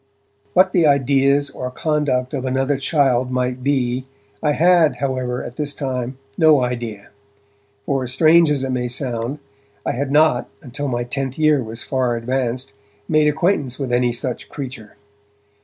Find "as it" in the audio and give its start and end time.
8.49-8.71